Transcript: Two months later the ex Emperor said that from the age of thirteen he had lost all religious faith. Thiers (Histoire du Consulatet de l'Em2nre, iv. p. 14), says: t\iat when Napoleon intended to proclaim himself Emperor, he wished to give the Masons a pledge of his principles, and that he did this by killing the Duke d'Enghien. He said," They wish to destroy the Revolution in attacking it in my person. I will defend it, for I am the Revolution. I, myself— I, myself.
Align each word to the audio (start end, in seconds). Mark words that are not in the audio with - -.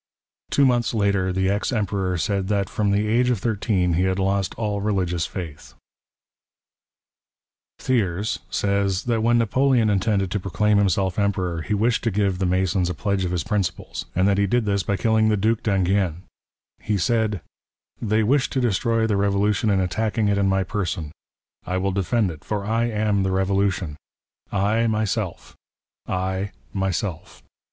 Two 0.49 0.65
months 0.65 0.95
later 0.95 1.31
the 1.31 1.47
ex 1.47 1.71
Emperor 1.71 2.17
said 2.17 2.47
that 2.47 2.71
from 2.71 2.89
the 2.89 3.05
age 3.07 3.29
of 3.29 3.37
thirteen 3.37 3.93
he 3.93 4.01
had 4.05 4.17
lost 4.17 4.55
all 4.55 4.81
religious 4.81 5.27
faith. 5.27 5.75
Thiers 7.77 8.39
(Histoire 8.49 8.49
du 8.49 8.49
Consulatet 8.49 8.49
de 8.49 8.49
l'Em2nre, 8.49 8.49
iv. 8.49 8.49
p. 8.49 8.49
14), 8.49 8.49
says: 8.87 9.03
t\iat 9.03 9.21
when 9.21 9.37
Napoleon 9.37 9.89
intended 9.91 10.31
to 10.31 10.39
proclaim 10.39 10.77
himself 10.79 11.19
Emperor, 11.19 11.61
he 11.61 11.73
wished 11.75 12.03
to 12.03 12.09
give 12.09 12.39
the 12.39 12.47
Masons 12.47 12.89
a 12.89 12.95
pledge 12.95 13.25
of 13.25 13.29
his 13.29 13.43
principles, 13.43 14.05
and 14.15 14.27
that 14.27 14.39
he 14.39 14.47
did 14.47 14.65
this 14.65 14.81
by 14.81 14.97
killing 14.97 15.29
the 15.29 15.37
Duke 15.37 15.61
d'Enghien. 15.61 16.23
He 16.79 16.97
said," 16.97 17.41
They 18.01 18.23
wish 18.23 18.49
to 18.49 18.59
destroy 18.59 19.05
the 19.05 19.17
Revolution 19.17 19.69
in 19.69 19.79
attacking 19.79 20.29
it 20.29 20.39
in 20.39 20.49
my 20.49 20.63
person. 20.63 21.11
I 21.63 21.77
will 21.77 21.91
defend 21.91 22.31
it, 22.31 22.43
for 22.43 22.65
I 22.65 22.85
am 22.85 23.21
the 23.21 23.29
Revolution. 23.31 23.97
I, 24.51 24.87
myself— 24.87 25.55
I, 26.07 26.53
myself. 26.73 27.43